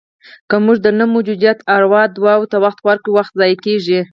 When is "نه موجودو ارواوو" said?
0.99-2.13